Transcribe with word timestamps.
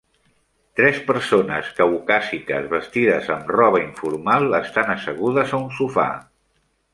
Tres 0.79 0.95
persones 1.09 1.67
caucàsiques 1.79 2.65
vestides 2.71 3.29
amb 3.37 3.53
roba 3.57 3.83
informal 3.85 4.49
estan 4.61 4.91
assegudes 4.95 5.55
a 5.55 5.61
un 5.67 5.69
sofà. 5.83 6.09